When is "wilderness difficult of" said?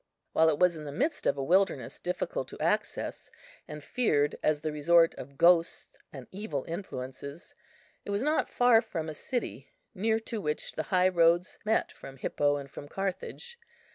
1.43-2.59